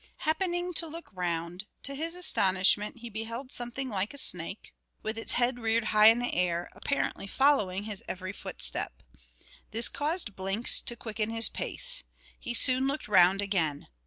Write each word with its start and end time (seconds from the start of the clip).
Happening 0.17 0.73
to 0.77 0.87
look 0.87 1.11
round, 1.13 1.65
to 1.83 1.93
his 1.93 2.15
astonishment 2.15 2.97
he 2.97 3.09
beheld 3.11 3.51
something 3.51 3.87
like 3.87 4.15
a 4.15 4.17
snake, 4.17 4.73
with 5.03 5.15
its 5.15 5.33
head 5.33 5.59
reared 5.59 5.83
high 5.93 6.07
in 6.07 6.17
the 6.17 6.33
air, 6.33 6.71
apparently 6.73 7.27
following 7.27 7.83
his 7.83 8.01
every 8.07 8.33
footstep. 8.33 9.03
This 9.69 9.87
caused 9.89 10.35
Blinks 10.35 10.81
to 10.87 10.95
quicken 10.95 11.29
his 11.29 11.49
pace. 11.49 12.03
He 12.39 12.55
soon 12.55 12.87
looked 12.87 13.07
round 13.07 13.43
again. 13.43 13.89